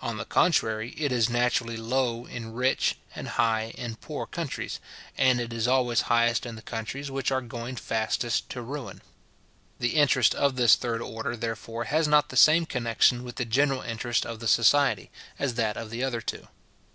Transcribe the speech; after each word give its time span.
On 0.00 0.16
the 0.16 0.24
contrary, 0.24 0.94
it 0.96 1.12
is 1.12 1.28
naturally 1.28 1.76
low 1.76 2.24
in 2.24 2.54
rich, 2.54 2.96
and 3.14 3.28
high 3.28 3.74
in 3.76 3.96
poor 3.96 4.24
countries, 4.26 4.80
and 5.18 5.38
it 5.42 5.52
is 5.52 5.68
always 5.68 6.00
highest 6.08 6.46
in 6.46 6.54
the 6.56 6.62
countries 6.62 7.10
which 7.10 7.30
are 7.30 7.42
going 7.42 7.76
fastest 7.76 8.48
to 8.48 8.62
ruin. 8.62 9.02
The 9.78 9.96
interest 9.96 10.34
of 10.34 10.56
this 10.56 10.74
third 10.74 11.02
order, 11.02 11.36
therefore, 11.36 11.84
has 11.84 12.08
not 12.08 12.30
the 12.30 12.36
same 12.38 12.64
connexion 12.64 13.22
with 13.24 13.36
the 13.36 13.44
general 13.44 13.82
interest 13.82 14.24
of 14.24 14.40
the 14.40 14.48
society, 14.48 15.10
as 15.38 15.56
that 15.56 15.76
of 15.76 15.90
the 15.90 16.02
other 16.02 16.22
two. 16.22 16.48